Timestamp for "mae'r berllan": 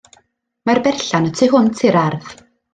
0.69-1.29